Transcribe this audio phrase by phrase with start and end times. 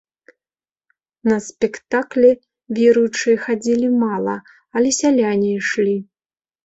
[1.31, 2.31] На спектаклі
[2.79, 4.35] веруючыя хадзілі мала,
[4.79, 5.97] але сяляне ішлі.